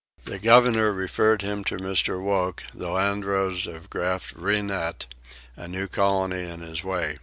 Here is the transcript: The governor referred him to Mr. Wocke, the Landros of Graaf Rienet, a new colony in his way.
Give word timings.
The 0.25 0.39
governor 0.39 0.91
referred 0.91 1.43
him 1.43 1.63
to 1.65 1.77
Mr. 1.77 2.19
Wocke, 2.19 2.63
the 2.73 2.87
Landros 2.87 3.67
of 3.71 3.91
Graaf 3.91 4.33
Rienet, 4.33 5.05
a 5.55 5.67
new 5.67 5.87
colony 5.87 6.49
in 6.49 6.61
his 6.61 6.83
way. 6.83 7.19